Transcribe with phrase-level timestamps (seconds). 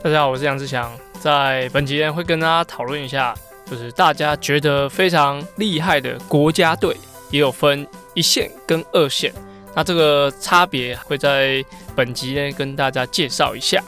[0.00, 3.34] 大家好，我是杨志强，在本集呢会跟大家讨论一下，
[3.66, 6.96] 就是大家觉得非常厉害的国家队，
[7.32, 9.34] 也有分一线跟二线，
[9.74, 11.64] 那这个差别会在
[11.96, 13.82] 本集呢跟大家介绍一下。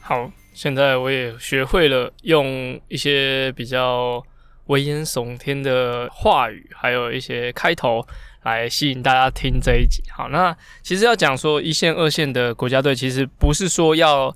[0.00, 4.22] 好，现在我也学会了用一些比较
[4.66, 8.06] 危言耸听的话语，还有一些开头。
[8.42, 10.02] 来吸引大家听这一集。
[10.10, 14.34] 好，那其实要讲说一线、二线的国家队，其实不是说要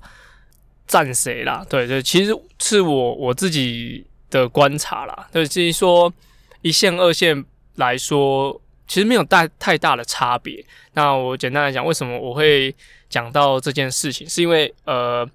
[0.85, 5.27] 站谁啦，对对，其实是我我自己的观察啦。
[5.31, 6.13] 对，至于说
[6.61, 7.43] 一线、二线
[7.75, 10.63] 来说，其实没有大太大的差别。
[10.93, 12.75] 那我简单来讲，为什么我会
[13.09, 15.27] 讲到这件事情，是因为呃，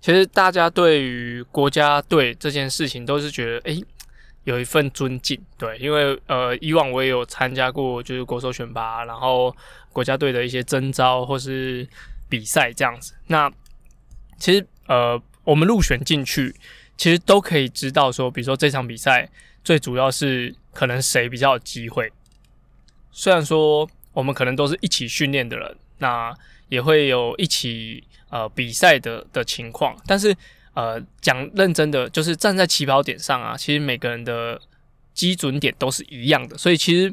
[0.00, 3.84] 其实大家对于国家队这件事情都是觉得，诶。
[4.46, 9.54] 有一份尊敬，对，因为呃，以往我也有参加过，就是国手选拔，然后
[9.92, 11.84] 国家队的一些征招或是
[12.28, 13.12] 比赛这样子。
[13.26, 13.50] 那
[14.38, 16.54] 其实呃，我们入选进去，
[16.96, 19.28] 其实都可以知道说，比如说这场比赛
[19.64, 22.12] 最主要是可能谁比较有机会。
[23.10, 26.32] 虽然说我们可能都是一起训练的人，那
[26.68, 30.32] 也会有一起呃比赛的的情况，但是。
[30.76, 34.60] 呃，讲认真的，就是站在起跑点上啊，其实每个人的
[35.14, 37.10] 基准点都是一样的，所以其实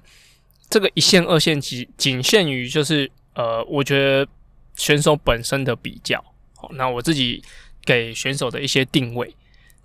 [0.69, 4.27] 这个一线、二线仅仅限于就是呃，我觉得
[4.75, 6.21] 选手本身的比较。
[6.57, 7.41] 好，那我自己
[7.85, 9.33] 给选手的一些定位，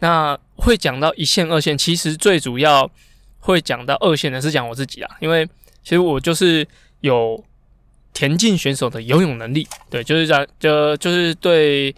[0.00, 2.90] 那会讲到一线、二线，其实最主要
[3.38, 5.46] 会讲到二线的是讲我自己啊，因为
[5.84, 6.66] 其实我就是
[7.02, 7.44] 有
[8.12, 11.94] 田径选手的游泳能力，对，就是讲就就是对。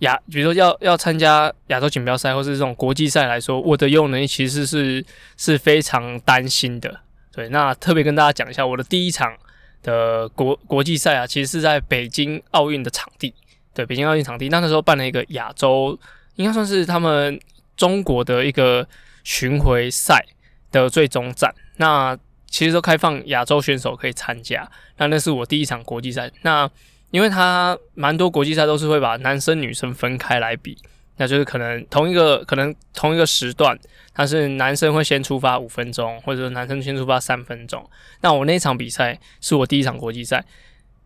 [0.00, 5.04] 亚，比如说要要参加亚洲锦标赛或是这种国际赛来说，我的游泳能力其实是
[5.36, 7.00] 是非常担心的。
[7.32, 9.34] 对，那特别跟大家讲一下，我的第一场
[9.82, 13.34] 的国国际赛啊，其实是在北京奥运的场地。
[13.74, 15.98] 对，北京奥运场地，那那时候办了一个亚洲，
[16.36, 17.38] 应该算是他们
[17.76, 18.86] 中国的一个
[19.22, 20.24] 巡回赛
[20.72, 21.54] 的最终站。
[21.76, 24.66] 那其实都开放亚洲选手可以参加。
[24.96, 26.30] 那那是我第一场国际赛。
[26.40, 26.66] 那
[27.10, 30.76] 因为他蛮多国际赛都是会把男生女生分开来比，
[31.16, 33.78] 那就是可能同一个可能同一个时段，
[34.12, 37.88] 他是男生会先出发五分钟，或者说男生先出发三分钟。
[38.20, 40.44] 那我那场比赛是我第一场国际赛，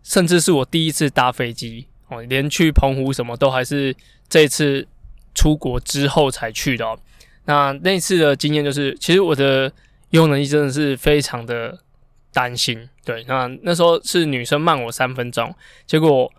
[0.03, 3.95] 甚至是我第一次搭飞机哦，连去澎湖什么都还是
[4.29, 4.89] 这次
[5.35, 6.99] 出国之后才去的。
[7.45, 9.71] 那那次的经验就是，其实我的
[10.11, 11.79] 游泳能力真的是非常的。
[12.33, 15.53] 担心，对，那那时候是女生慢我三分钟，
[15.87, 16.33] 结果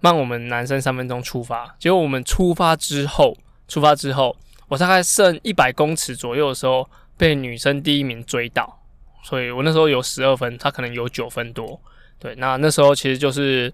[0.00, 3.36] 慢我们男生三分钟出发，结果我们出发之后，
[3.68, 4.36] 出发之后，
[4.68, 8.82] 我大概剩一百公尺左右的时候，被女生第一名追到，
[9.22, 11.80] 所以我那时候有十二分，她可能有九分多，
[12.18, 13.72] 对，那那时候其实就是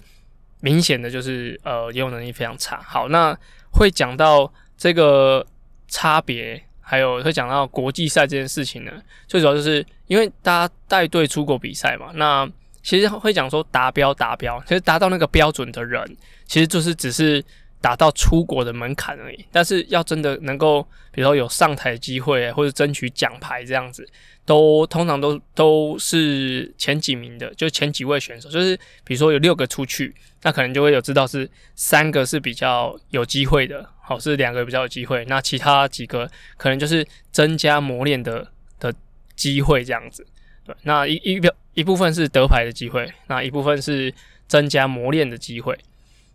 [0.60, 2.80] 明显的就是呃，游泳能力非常差。
[2.82, 3.36] 好，那
[3.72, 5.46] 会讲到这个
[5.88, 6.65] 差别。
[6.88, 8.92] 还有会讲到国际赛这件事情呢，
[9.26, 12.48] 最主要就是因为大家带队出国比赛嘛，那
[12.80, 16.16] 其实会讲说达标达标，其实达到那个标准的人，
[16.46, 17.44] 其实就是只是
[17.80, 19.44] 达到出国的门槛而已。
[19.50, 20.80] 但是要真的能够，
[21.10, 24.08] 比如说有上台机会或者争取奖牌这样子，
[24.44, 33.84] 都通常都都是前几名的，就前几位选手，就是比如说有六个出去，那可能就会有知道是三个是比较有机会的。
[34.08, 38.46] 好是两个比较有机会，那其他几个可能就是增加磨练的
[38.78, 38.94] 的
[39.34, 40.24] 机会这样子。
[40.64, 44.14] 对，那一一表一部分是得牌的机会，那一部分是
[44.46, 45.76] 增加磨练的机会。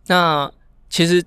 [0.07, 0.51] 那
[0.89, 1.23] 其实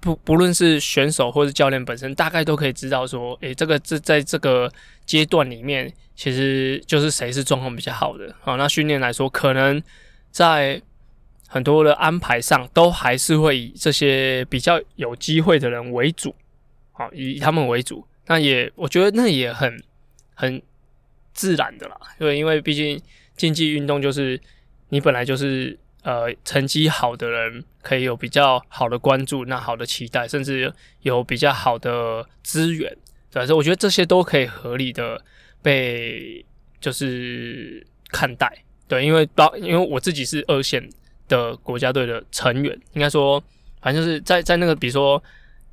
[0.00, 4.72] 不不论是选手或是教练本身，大概都可以知道说，诶，这个这在这个
[5.04, 8.34] 阶段里面，其实就是谁是状况比较好的。
[8.40, 9.82] 好，那训练来说，可能
[10.30, 10.80] 在。
[11.52, 16.34] 很多的安排上都还是会以这些比较有机会的人为主，
[16.92, 18.02] 好，以他们为主。
[18.26, 19.78] 那也我觉得那也很
[20.32, 20.62] 很
[21.34, 22.98] 自然的啦，对，因为毕竟
[23.36, 24.40] 竞技运动就是
[24.88, 30.72] 你本来就是呃成绩好的人可以有比较好的关注，那好的期待，甚至
[31.02, 32.96] 有比较好的资源，
[33.30, 35.22] 对，所以我觉得这些都可以合理的
[35.60, 36.42] 被
[36.80, 40.88] 就是看待，对，因为包因为我自己是二线。
[41.32, 43.42] 的国家队的成员，应该说，
[43.80, 45.22] 反正就是在在那个，比如说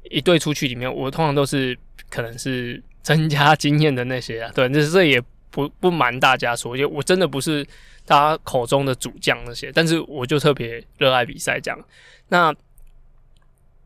[0.09, 1.77] 一队出去里面，我通常都是
[2.09, 4.51] 可能是增加经验的那些啊。
[4.55, 5.21] 对，这这也
[5.51, 7.65] 不不瞒大家说，因为我真的不是
[8.05, 11.79] 大家口中的主将那些，但是我就特别热爱比赛这样。
[12.29, 12.55] 那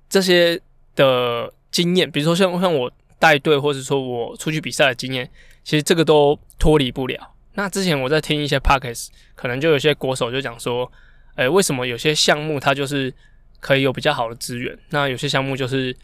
[0.08, 0.60] 这些
[0.96, 5.28] 的经验，比如说像像我带队，或者说我出去比赛的经验，
[5.64, 7.32] 其实这个都脱离不了。
[7.56, 10.92] 那之前我在听一些 pockets，可能就有些国手就讲说，
[11.36, 13.14] 诶，为什么有些项目它就是
[13.60, 15.96] 可以有比较好的资源，那有些项目就是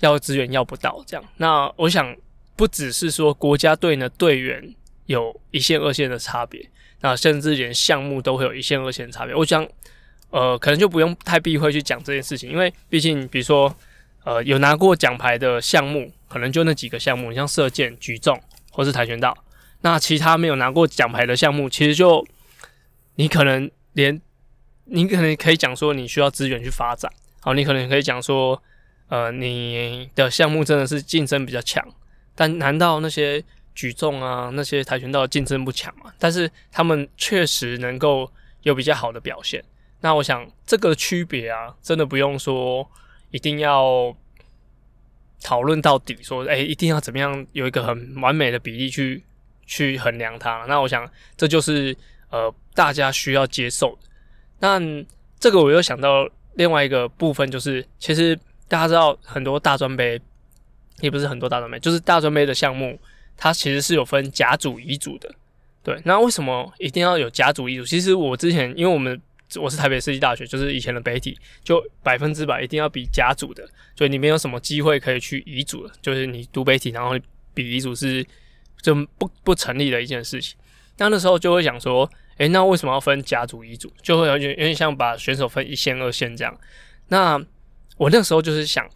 [0.00, 1.24] 要资源要不到这样。
[1.38, 2.14] 那我想
[2.54, 4.74] 不只是说国家队呢队员
[5.06, 6.68] 有一线二线的差别，
[7.00, 9.34] 那甚至连项目都会有一线二线差别。
[9.34, 9.66] 我想，
[10.30, 13.74] 呃，可能就不用太避讳去讲这件事情，因为毕竟比如说，
[14.24, 18.38] 呃，有拿过奖牌的项目，可能就那几个项目，像射箭、举重
[18.72, 19.36] 或是跆拳道。
[19.82, 22.26] 那其他没有拿过奖牌的项目，其实就
[23.14, 24.20] 你可能连
[24.86, 28.60] 你可能可以讲说你需要资源去发展，好，你可能可以讲说，
[29.08, 31.86] 呃，你的项目真的是竞争比较强，
[32.34, 33.42] 但难道那些
[33.74, 36.12] 举重啊那些跆拳道竞争不强吗？
[36.18, 38.30] 但是他们确实能够
[38.62, 39.62] 有比较好的表现。
[40.00, 42.88] 那我想这个区别啊，真的不用说
[43.30, 44.16] 一定要
[45.42, 49.22] 讨论到底，说哎一定要怎么样有一个很完美的比例去。
[49.68, 51.92] 去衡量它，那我想这就是
[52.30, 54.08] 呃大家需要接受的。
[54.58, 54.80] 那
[55.38, 58.38] 这个我又想到另外一个部分，就是其实
[58.68, 60.20] 大家知道很多大专杯，
[61.00, 62.98] 也不是很多大专杯，就是大专杯的项目，
[63.36, 65.34] 它其实是有分甲组、乙组的。
[65.82, 67.84] 对，那为什么一定要有甲组、乙组？
[67.84, 69.20] 其实我之前因为我们
[69.60, 77.16] 我是台北设计大学，就是以前的北体，就百分之百一定要比甲组的，所以你没有什么机会可以去乙组的，就是你读北体，然后
[77.54, 78.24] 比乙组是。
[78.82, 80.56] 就不不成立的一件事情，
[80.98, 83.92] 那那时候就会想说，诶，那为什么要分甲组、乙组？
[84.02, 86.56] 就会有点有点像把选手分一线、二线这样。
[87.08, 87.40] 那
[87.96, 88.88] 我那时候就是想，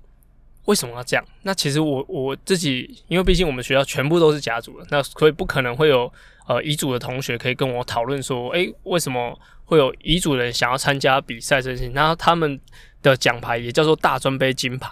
[0.67, 1.25] 为什么要这样？
[1.43, 6.13] 那其实我我自己，因为毕竟我们学校全部都是甲组的，那所以不可能会有
[6.47, 11.89] 呃乙组的同学可以跟我讨论说，诶，为什么会有乙组人想要参加比赛这些？
[11.89, 12.61] 那他们
[13.03, 14.91] 的奖牌也叫做大专杯金牌，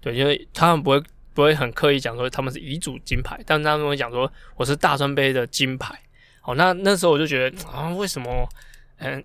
[0.00, 1.02] 对，因为他们不会。
[1.34, 5.92] 不会很刻意讲说他们是乙组金牌，但他们会讲说我是大专杯的金牌。
[6.46, 8.46] 好，那那时候我就觉得啊，为什么
[8.98, 9.24] 嗯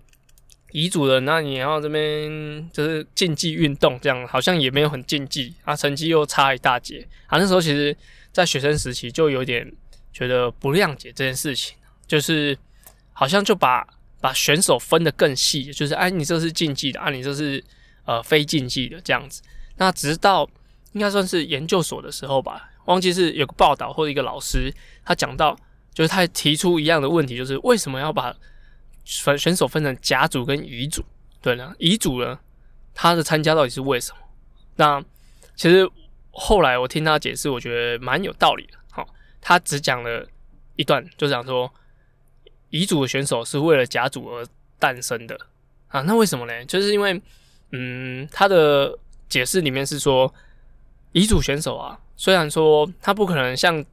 [0.72, 7.36] 遗嘱的那你要这边就是竞技运动这样，好像也没有很竞技啊，成绩又差一大截啊。
[7.38, 7.94] 那时候其实，
[8.32, 9.70] 在学生时期就有点
[10.14, 11.76] 觉得不谅解这件事情，
[12.06, 12.56] 就是
[13.12, 13.86] 好像就把
[14.18, 17.62] 把选手分得更细，就是哎你这是竞技的啊，你这是
[18.06, 19.42] 呃非竞技的这样子。
[19.76, 20.48] 那直到
[20.92, 24.72] 应该算是研究所的时候吧，忘记是有个报道或者一个老师，
[25.04, 25.54] 他讲到，
[25.92, 28.34] 就是他提出一样的问题，就是为什么要把
[29.04, 31.04] 选选手分成甲组跟乙组？
[31.40, 32.38] 对了，乙组呢，
[32.94, 34.18] 他的参加到底是为什么？
[34.76, 35.02] 那
[35.54, 35.88] 其实
[36.30, 38.78] 后来我听他解释，我觉得蛮有道理的。
[38.90, 39.06] 好，
[39.40, 40.26] 他只讲了
[40.76, 41.72] 一段，就讲说
[42.70, 44.46] 乙组的选手是为了甲组而
[44.78, 45.38] 诞生的
[45.88, 46.02] 啊。
[46.02, 46.64] 那为什么呢？
[46.66, 47.20] 就是因为，
[47.72, 48.98] 嗯，他的
[49.28, 50.32] 解释里面是说。
[51.12, 53.84] 乙组选手啊，虽然说他不可能像，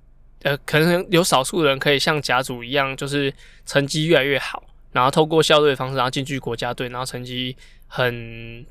[0.43, 3.33] 呃，可能有少数人可以像甲组一样，就是
[3.65, 7.55] 成绩越来越好，然后透过校队的方式，然后进去国家队，然后成绩
[7.87, 8.65] 很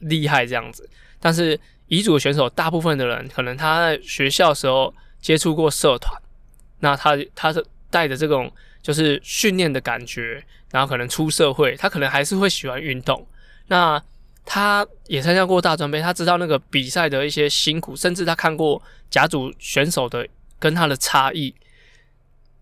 [0.00, 0.88] 厉害这样子。
[1.20, 6.20] 但是乙组选手大部分的人，可能他在学校时候接触过社团，
[6.80, 8.50] 那他他是带着这种
[8.82, 13.24] 就是训练的感觉，然后可能出社会，他可能还是会喜欢运动。
[13.68, 14.02] 那
[14.44, 20.26] 他也参加过大专杯，他知道那个比赛的一些辛苦，甚至他看过甲组选手的
[20.62, 21.52] 跟他的差异。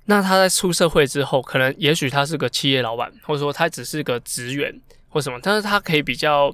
[0.07, 4.75] 那他在出社会之后，可能也许他是个企业老板，或者说他只是个职员
[5.11, 6.53] 或什么，但是他可以比较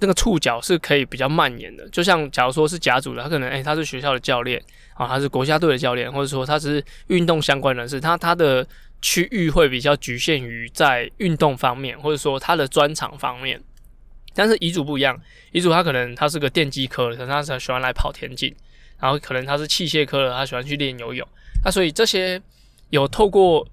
[0.00, 1.88] 那个触角是可以比较蔓延的。
[1.88, 4.62] 就像假如说是甲组的，他可能诶，他是学校的教练
[4.94, 8.66] 啊，他是国家队的教练，或者说他只是运动相关人士，他他的。
[9.04, 13.60] 区域会比较局限于在运动方面，或者说他的专长方面。
[14.32, 18.54] 但是遗嘱不一样，遗嘱他可能他是个电机科的，可能他喜欢来跑田径，
[19.02, 21.26] 然后可能他是器械科的，他喜欢去练游泳。
[21.64, 22.40] 那所以这些
[22.90, 23.66] 有透过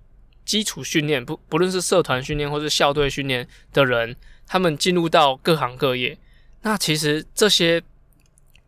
[0.44, 4.16] 基础训练，不不论是社团训练或是校队训练的人，
[4.48, 6.18] 他们进入到各行各业。
[6.64, 7.84] 那其实这些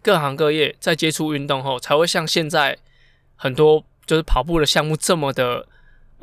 [0.04, 2.78] 各行各业在接触运动后，才会像现在
[3.36, 5.68] 很多就是跑步的项目这么的。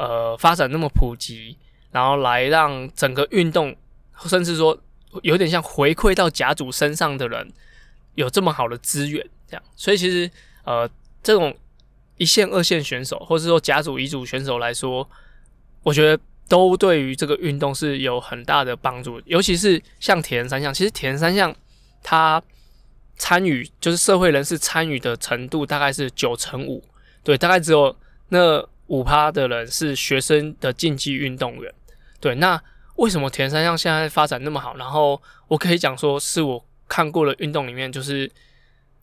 [0.00, 1.58] 呃，发展那么普及，
[1.90, 3.74] 然后来让整个运动，
[4.26, 4.80] 甚至说
[5.22, 7.52] 有点像回馈到甲组身上的人，
[8.14, 9.62] 有这么好的资源，这样。
[9.74, 10.30] 所以其实，
[10.64, 10.88] 呃，
[11.22, 11.56] 这种
[12.16, 15.08] 一线、二线选手，或者说甲组、乙组选手来说，
[15.82, 19.20] 我觉得都对于这个运动是有很大的帮助。
[19.26, 21.54] 尤其是像铁人三项，其实铁人三项
[22.02, 22.42] 它
[23.16, 26.84] 参与就是社会人士参与的程度大概是九成五，
[27.24, 27.96] 对，大概只有
[28.28, 28.68] 那。
[28.88, 31.70] 五趴的人是学生的竞技运动员，
[32.20, 32.58] 对，那
[32.96, 34.74] 为什么田三项现在发展那么好？
[34.78, 38.32] 然后我可以讲说，是我看过的运动里面，就是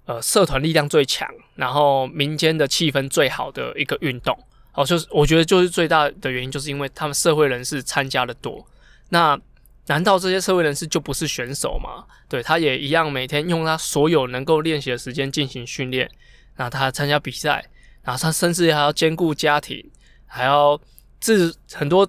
[0.05, 4.37] 呃，社团力量最强，然后民间的气氛最好的一个运动。
[4.73, 8.65] 哦，就是我觉得就是最大的原因，就是因为他们社会人士参加的多。
[9.09, 9.39] 那
[9.87, 12.05] 难道这些社会人士就不是选手吗？
[12.27, 16.09] 对，他也一样，每天用他所有能够练习的时间进行训练。
[16.57, 17.65] 那他参加比赛，
[18.03, 19.89] 然后他甚至还要兼顾家庭，
[20.25, 20.79] 还要
[21.19, 22.07] 自很多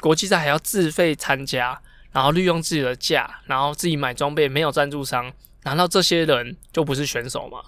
[0.00, 1.80] 国际赛还要自费参加，
[2.12, 5.32] 然后利用自己的假，然后自己买装备，没有赞助商。
[5.66, 7.60] 难道这些人就不是选手吗？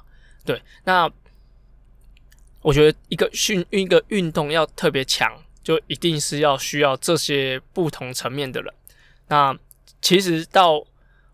[0.45, 1.11] 对，那
[2.63, 8.73] 我觉得一个训一个运动要特别强，就一定是要需要这些不同层面的人。
[9.27, 9.59] 那
[10.01, 10.81] 其实到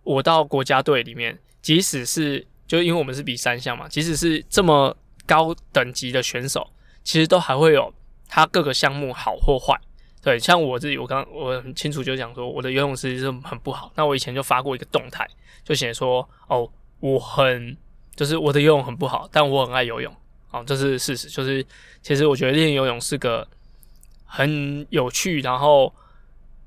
[0.05, 6.71] 我到国家队里面，即使是就因为我们是比三项嘛，即使是这么高等级的选手，
[7.05, 7.93] 其实都还会有
[8.27, 9.79] 他各个项目好或坏。
[10.25, 13.93] 对，像我自己，我刚我很清楚就讲说，我的游泳实际是很不好。
[13.95, 15.29] 那我以前就发过一个动态。
[15.63, 16.69] 就写说哦，
[17.01, 17.77] 我很
[18.17, 20.15] 就是我的游泳很不好，但我很爱游泳，
[20.51, 21.29] 哦，这是事实。
[21.29, 21.65] 就是
[22.03, 23.47] 其实我觉得练游泳是个
[24.25, 25.93] 很有趣，然后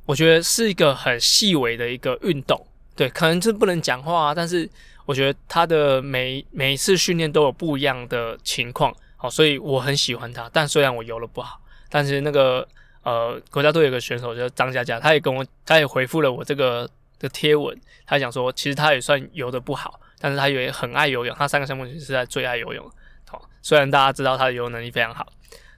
[0.05, 2.63] 我觉得是一个很细微的一个运动。
[2.95, 4.67] 对，可能是不能讲话，但是
[5.05, 10.49] 我觉得他的每每一次训练都有不一样的情况，好，所以我很喜欢他。
[10.51, 12.67] 但虽然我游的不好，但是那个
[13.07, 16.89] 呃国家队有个选手叫张佳佳，他也跟我他也回复了我这个。
[17.19, 21.35] 的贴文，他讲说，其实他也算游的不好，但是他也很爱游泳。
[21.35, 22.91] 他三个项目其实是在最爱游泳。
[23.27, 25.25] 好，虽然大家知道他的游泳能力非常好，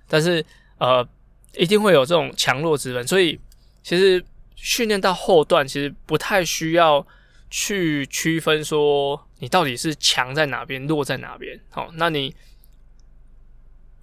[0.10, 0.46] 但是
[0.80, 1.08] 呃，
[1.54, 3.08] 一定会有这种强弱之分。
[3.08, 3.40] 所以
[3.82, 4.22] 其实
[4.58, 7.08] 训练到后段，其实不太需要
[7.50, 11.58] 去区分说你到底是强在哪边，弱在哪边。
[11.70, 12.36] 好，那你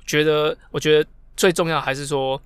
[0.06, 0.56] 觉得？
[0.70, 1.06] 我觉得
[1.36, 2.40] 最重要还是说。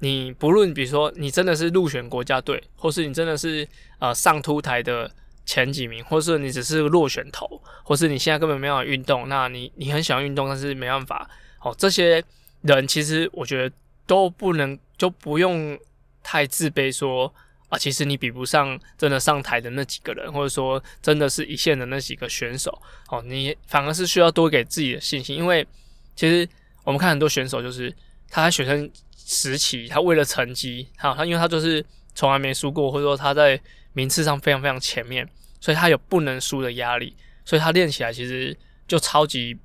[0.00, 3.66] 你不论比如说你真的是入选国家队，或是你真的是
[3.98, 5.10] 呃上凸台的
[5.46, 11.28] 前几名，或是你只是落选头，或是你现在根本没有运动，那你你很想运动，但是没办法。
[11.62, 12.22] 哦，这些
[12.60, 13.74] 人其实我觉得
[14.06, 15.78] 都不能就不用
[16.22, 17.32] 太自卑，说
[17.70, 22.78] 啊，其实你比不上真的上台的那几个人，或者说真的是一线的那几个选手。
[23.08, 25.66] 哦，你反而是需要多给自己的信心，因为
[26.14, 26.46] 其实
[26.84, 27.90] 我们看很多选手就是
[28.28, 28.90] 他在学生。
[29.28, 33.60] 时期，他为了成绩，好，他因为他就是从来没输过，或者说他在
[33.92, 35.28] 名次上非常非常前面，
[35.60, 38.56] 所以他有不能输的压力，所以他练起来其实
[38.86, 39.58] 就超级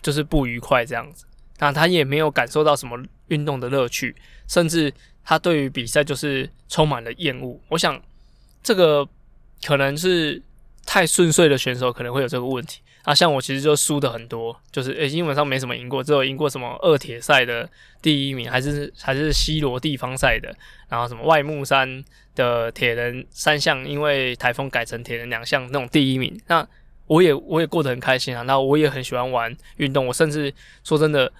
[0.00, 1.26] 就是不愉快这样子。
[1.58, 2.98] 那他也没有感受到什么
[3.28, 4.16] 运动的乐趣，
[4.48, 4.90] 甚至
[5.22, 7.60] 他对于比赛就是充满了厌恶。
[7.68, 8.02] 我想
[8.62, 9.06] 这个
[9.64, 10.42] 可能是
[10.86, 12.80] 太顺遂的选手可能会有这个问题。
[13.06, 17.70] 啊，像我其实就输的很多，就是诶，基本上没什么赢过，只有赢过什么二铁赛的
[18.02, 20.52] 第一名，还是还是西罗地方赛的，
[20.88, 26.36] 然后什么外木山的铁人三项，因为台风改成铁人两项那种第一名。
[26.48, 26.66] 那
[27.06, 31.32] 我也我也过得很开心啊，那我也很喜欢玩运动，我甚至说真的，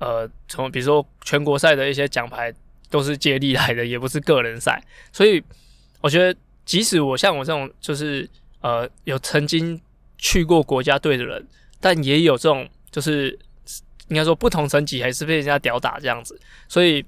[0.00, 2.52] 呃，从比如说全国赛的一些奖牌
[2.90, 4.82] 都是接力来的，也不是个人赛，
[5.12, 5.40] 所以
[6.00, 8.28] 我觉得即使我像我这种就是
[8.60, 9.80] 呃有曾经。
[10.18, 11.46] 去过国家队的人，
[11.80, 13.38] 但也有这种，就是
[14.08, 16.40] 应该说不同层级还是被人家屌打这样子。
[16.68, 17.04] 所以，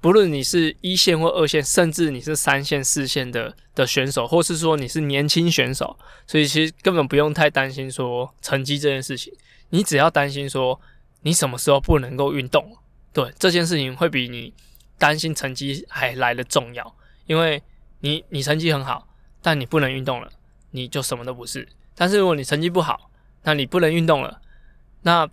[0.00, 5.96] 不论你是一线或二线，甚至你是三线、四线的的选手，或是说你是年轻选手，
[6.26, 9.32] 所以其实根本不用太担心说成绩这件事情。
[9.70, 10.80] 你只要担心说
[11.22, 12.76] 你什么时候不能够运动，
[13.12, 14.52] 对这件事情会比你
[14.98, 16.94] 担心成绩还来的重要。
[17.26, 17.62] 因为
[18.00, 19.06] 你你成绩很好，
[19.40, 20.28] 但你不能运动了，
[20.72, 21.66] 你就什么都不是。
[21.94, 23.10] 但是如果你成绩不好，
[23.42, 24.40] 那你不能运动了，
[25.02, 25.28] 那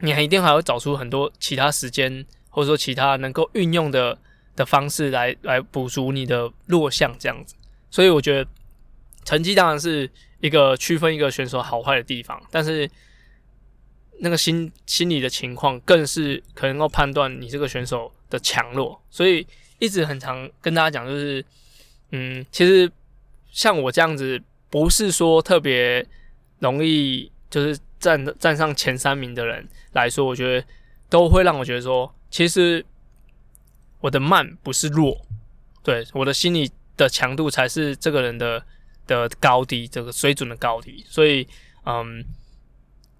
[0.00, 4.18] 你还一定还会找出很多其他时间，或者说其他能够运用的
[4.56, 7.54] 的方式来来补足你的弱项这样子。
[7.90, 8.50] 所以我觉得
[9.24, 10.10] 成绩当然是
[10.40, 12.90] 一个区分一个选手好坏的地方，但是
[14.20, 19.00] 那个心心理的情况更是可能够判断你这个选手的强弱。
[19.10, 19.46] 所以
[19.78, 21.44] 一直很常跟大家讲，就是
[22.10, 22.90] 嗯，其实
[23.50, 24.42] 像我这样子。
[24.74, 26.04] 不是说特别
[26.58, 30.66] 容易，就是站站上前三名的人来说，我觉得
[31.08, 32.84] 都会让我觉得说，其实
[34.00, 35.16] 我的慢不是弱，
[35.84, 38.66] 对我的心理的强度才是这个人的
[39.06, 41.04] 的高低，这个水准的高低。
[41.08, 41.46] 所以，
[41.86, 42.24] 嗯，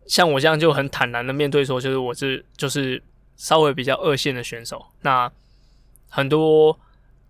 [0.09, 3.01] 像我这样就很坦然的面对说，就是我是就是
[3.37, 4.85] 稍微比较二线的选手。
[5.03, 5.31] 那
[6.09, 6.77] 很多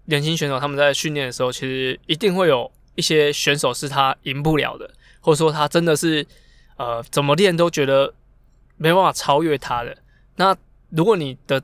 [0.07, 2.73] 年轻选手他们在训练的时候，其实一定会有。
[2.95, 6.27] 一些选手是他赢不了的，或者说他真的是
[6.77, 8.15] 呃怎么练都觉得
[8.77, 9.97] 没办法超越他的。
[10.37, 10.57] 那
[10.91, 11.63] 如果你的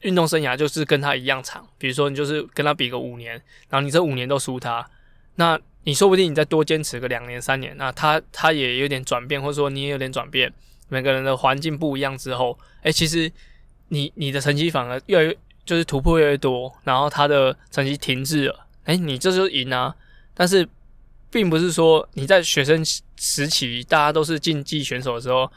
[0.00, 3.32] 运动生涯就是跟他一样长，比如说你就是跟他比个五年，
[3.68, 4.88] 然后你这五年都输他，
[5.36, 10.52] 那你说不定你再多坚持个两年三年，那他他也有点转变，或者说你也有点转变，
[10.88, 13.30] 每个人的环境不一样之后，哎，其实
[13.88, 19.94] 你你的成绩反而越来越就是突破越来越多，然后他的成绩停滞了，哎，你这就赢啊！
[20.38, 20.66] 但是
[21.32, 22.80] 并不是说你在学生
[23.16, 25.50] 时期大家都是竞技选手的时候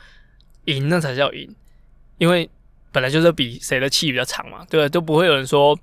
[0.65, 1.55] 赢那才叫赢，
[2.17, 2.49] 因为
[2.91, 4.89] 本来就是比谁的气比较长嘛，对？
[4.89, 5.77] 都不会有人说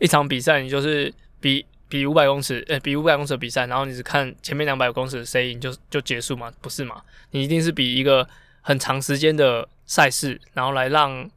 [0.00, 6.52] 一场比赛你就是比比五百公尺，呃，比五百公尺的比赛，然后你只看前面两百公尺谁赢就就结束嘛？
[6.60, 7.02] 不是嘛？
[7.30, 8.28] 你一定是比一个
[8.60, 11.30] 很长时间的赛事，然后来让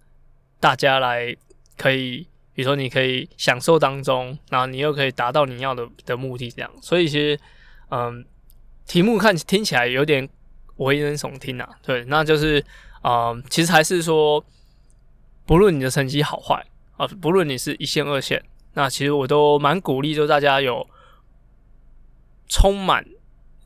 [0.60, 1.36] 大家来
[1.78, 2.28] 可以。
[2.56, 6.72] 比如说，你可以享受当中，然后你又可以达到你要的的目的，这样。
[6.82, 7.40] 所以其实，
[7.92, 8.26] 嗯，
[8.88, 10.28] 题目看听起来有点
[10.78, 11.70] 危言耸听啊。
[11.84, 12.64] 对，那就是，
[13.04, 14.44] 嗯，其实还是说，
[15.46, 18.42] 不论你的成绩好坏啊，不论你是一线二线，
[18.74, 20.88] 那其实我都蛮鼓励，就大家有
[22.48, 23.06] 充满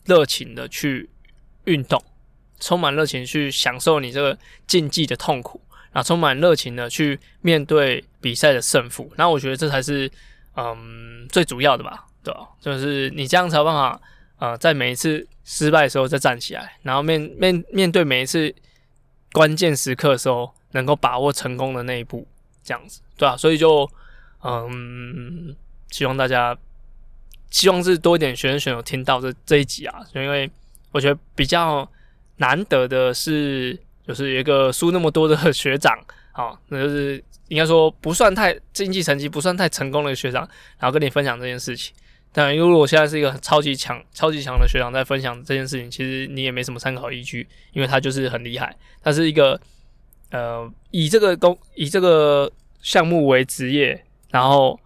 [0.06, 1.10] 热情的去
[1.66, 2.04] 运动，
[2.60, 5.62] 充满热情去享受你这个竞技的痛苦。
[5.92, 10.12] 啊充满热情的去面对比赛的胜负，那我觉得这才是
[10.56, 12.48] 嗯最主要的吧，对吧？
[12.60, 14.00] 就是你这样才有办法，
[14.38, 18.54] 呃，在每一次失败的时候再站起来，然后面面面对每一次
[19.32, 22.28] 关键时刻的时候，能够把握成功的那一步，
[22.64, 23.38] 这样子，对吧？
[23.38, 23.90] 所以就
[24.44, 25.56] 嗯，
[25.92, 26.58] 希望大家
[27.50, 30.50] 希望是多一点学生选手听到这这一集啊，因为
[30.92, 31.90] 我觉得比较
[32.38, 33.80] 难得的是。
[34.08, 35.96] 就是一个输那么多的 学长，
[36.32, 40.48] 好，那就是应该说不算太竞技成绩不算太成功的学长，
[40.80, 41.94] 然后跟你分享这件事情。
[42.32, 49.60] 但如果我现在是一个超级强、超级强的学长在分享这件事情，其实你也没什么参考依据，因为他就是很厉害，他是一个
[50.32, 52.52] 呃以这个工以这个
[52.82, 54.80] 项目为职业，然后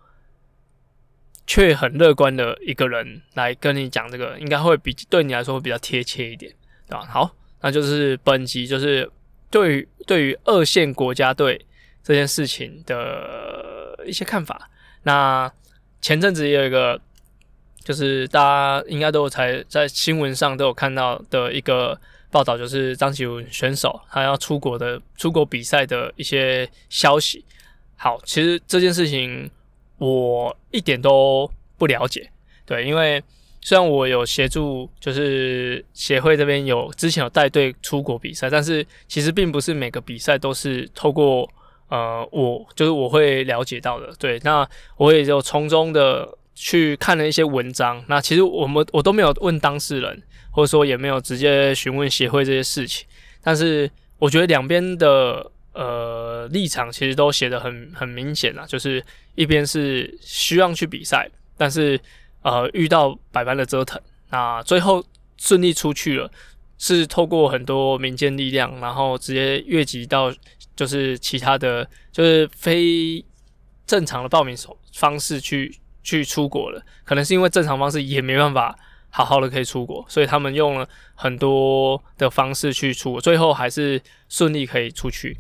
[1.46, 6.52] 却很乐观的一个人来跟你讲这个，应该会比对你来说会比较贴切一点，
[6.88, 7.06] 对吧？
[7.06, 7.36] 好。
[7.66, 9.10] 那就是本集就是
[9.50, 11.66] 对于对于二线国家队
[12.04, 14.70] 这件事情的一些看法。
[15.04, 15.52] 那
[16.02, 17.00] 前阵子也有一个，
[17.84, 27.44] 就是大家应该都有才在新闻上都有看到的一个报道，就是张启文选手他要出国的出国比赛的一些消息。
[27.96, 29.50] 好，其实这件事情
[29.98, 32.30] 我一点都不了解，
[32.66, 33.24] 对，因为。
[33.66, 41.50] 虽然我有协助，就是协会这边有之前有带队出国比赛，但是其实并不是每个比赛都是透过
[41.90, 44.12] 呃我就是我会了解到的。
[44.20, 44.68] 对，那
[44.98, 48.04] 我也就从中的去看了一些文章。
[48.08, 53.08] 那其实我们我都没有问当事人，或者说也没有直接询问协会这些事情。
[53.42, 59.04] 但是我觉得两边的呃立场其实都写的很很明显啊，就是
[59.36, 62.00] 一边是希望去比赛，但是。
[62.44, 63.98] 呃，遇到百般的折腾，
[64.30, 65.02] 那最后
[65.38, 66.30] 顺利出去了，
[66.78, 70.34] 是透过很多民间力量，然后直接越级到
[70.76, 73.24] 就是其他的，就是非
[73.86, 76.84] 正常的报名手方式去去出国了。
[77.04, 78.78] 可能是因为正常方式也没办法
[79.10, 85.38] 好好的可以出国，所以他们用了很多的方式去出国，最后还是顺利可以出去。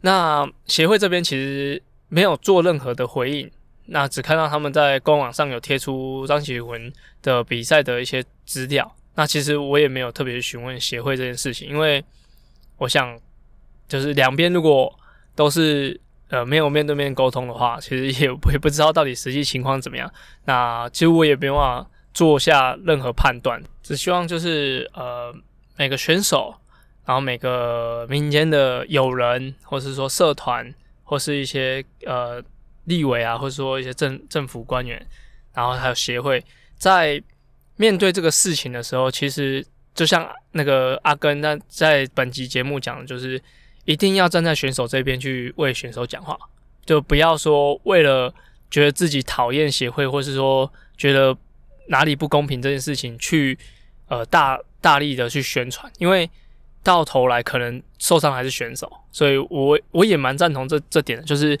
[0.00, 3.50] 那协会这边其实没有做任何的回应。
[3.90, 12.04] 那只看到他们在官网上有贴出张启文的比赛的一些资料，那其实我也没有特别询问协会这件事情，因为
[12.76, 13.18] 我想
[13.88, 14.96] 就是两边如果
[15.34, 20.08] 都是呃没有面对面沟通的话，其实也 也不知道到底实际情况怎么样。
[20.44, 25.34] 那其实我也没办法做下任何判断，只希望就是呃
[25.76, 26.54] 每个选手，
[27.04, 32.40] 然后每个民间的友人，或是说社团，或是一些呃。
[32.84, 35.06] 立委啊，或者说一些政政府官员，
[35.52, 36.42] 然后还有协会，
[36.78, 37.22] 在
[37.78, 39.64] 面对这个事情的时候，其实
[39.94, 43.42] 就像那个阿根那在本集节目讲的，就是
[43.86, 46.36] 一定要站在选手这边去为选手讲话，
[46.84, 48.30] 就不要说为了
[48.70, 51.34] 觉得自己讨厌协会，或是说觉得
[51.86, 53.58] 哪里不公平这件事情去
[54.08, 56.28] 呃大大力的去宣传，因为
[56.82, 61.58] 到头来可能受伤还是选手，所以我我也蛮赞同这这点的，就是。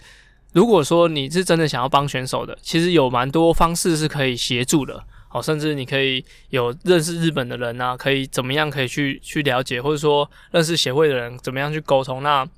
[0.54, 12.48] 如果说你是真的想要帮选手的，其实有蛮多方式是可以协助的，好，甚至你可以有认识日本的人啊，可以怎么样可以去去了解，或者说认识协会的人怎么样去沟通，那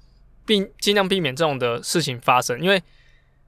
[0.46, 2.82] 并尽量避免这种的事情发生，因为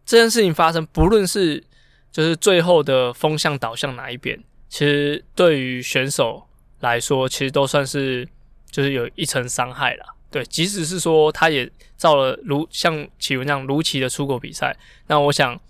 [0.04, 1.62] 这件事情发生，不论是
[2.10, 6.46] 就是最后的风向导向哪一边，其实对于选手
[6.80, 8.28] 来说，其实都算是
[8.70, 10.16] 就是有一层伤害了。
[10.30, 15.60] 对，即使是说他也造了如像启文那样如期的出国比赛，那我想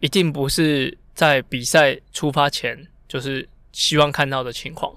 [0.00, 4.92] 一定不是在比赛出发前就是希望看到的情况。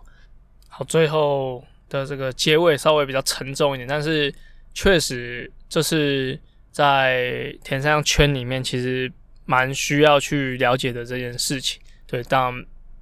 [0.67, 4.33] 好，最后的这个结尾稍微比较沉重一点，但是
[4.73, 6.39] 确实这是
[6.71, 9.11] 在田三项圈里面其实
[9.45, 11.81] 蛮需要去了解的这件事情。
[12.05, 12.53] 对，但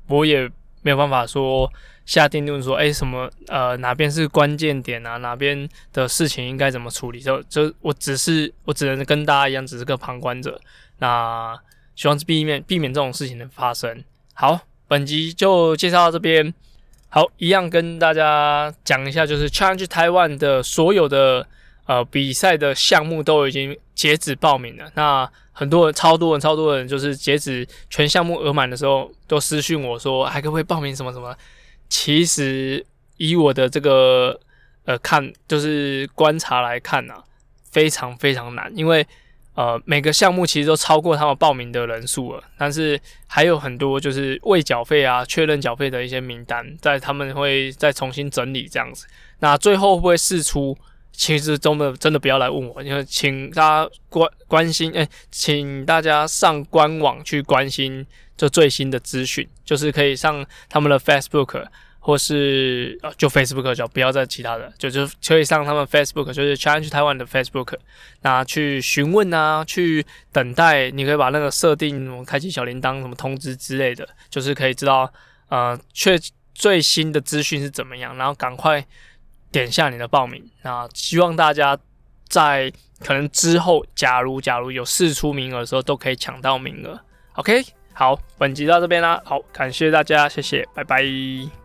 [0.07, 0.49] 我也
[0.81, 1.71] 没有办法说
[2.05, 7.19] 下定论说，哎，什么呃哪边是关键点啊，哪边的事情应该怎么处理？
[7.19, 10.59] 就就我只是我只能跟大家一样，只是个旁观者。
[10.99, 11.57] 那
[11.95, 14.03] 希望是避免避免这种事情的发生。
[14.33, 16.53] 好，本集就介绍到这边。
[17.09, 21.47] 好，一样跟大家讲一下，就是 Challenge Taiwan 的所有的
[21.85, 24.91] 呃比赛的项目都已经截止报名了。
[24.95, 31.37] 那很多人，超多人，超多人，就是截止全项目额满的时候，都私讯我说还可不可以报名什么什么。
[31.87, 32.83] 其实
[33.17, 34.39] 以我的这个
[34.85, 37.13] 呃看，就是观察来看呐，
[37.69, 39.05] 非常非常难，因为。
[39.55, 49.05] 呃，每个项目其实都超过他们报名的人数了，但是还有很多就是未缴费啊、确认缴费的一些名单，在他们会再重新整理这样子。
[49.39, 50.77] 那最后会不会试出？
[51.15, 58.03] 其实真的真的不要来问我，因为请大家关关心，哎，请大家上官网去关心
[58.35, 61.67] 这最新的资讯，就是可以上他们的 Facebook。
[62.05, 67.77] 或是呃，就 Facebook 就不要再其他的，就就可以上他们 Facebook，就是 Challenge Taiwan 的 Facebook，
[68.23, 75.09] 那去询问啊，去等待，你可以把那个设定，开启小铃铛，什么通知之类的，就是可以知道
[75.47, 76.19] 呃，确
[76.53, 78.85] 最新的资讯是怎么样，然后赶快
[79.49, 80.43] 点下你的报名。
[80.63, 81.77] 那希望大家
[82.27, 86.99] 在可能之后，假如假如有试出名额的时候，都可以抢到名额。
[87.35, 87.63] OK，
[87.93, 91.62] 好，本集到这边啦，好，感谢大家，谢谢，拜拜。